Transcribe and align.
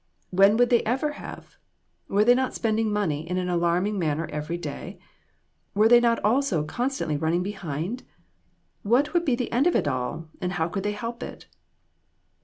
When 0.31 0.57
would 0.57 0.71
they 0.71 0.81
ever 0.83 1.11
have? 1.11 1.57
Were 2.07 2.23
they 2.25 2.33
not 2.33 2.55
spending 2.55 2.91
money 2.91 3.29
in 3.29 3.37
an 3.37 3.49
alarming 3.49 3.99
manner 3.99 4.27
every 4.31 4.57
day? 4.57 4.97
Were 5.75 5.87
they 5.87 5.99
not 5.99 6.17
also 6.23 6.63
constantly 6.63 7.17
running 7.17 7.43
behind? 7.43 8.01
What 8.81 9.13
would 9.13 9.25
be 9.25 9.35
the 9.35 9.51
end 9.51 9.67
of 9.67 9.75
it 9.75 9.87
all 9.87 10.27
and 10.41 10.53
how 10.53 10.69
could 10.69 10.81
they 10.81 10.93
help 10.93 11.21
it 11.21 11.45